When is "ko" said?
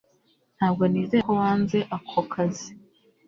1.27-1.31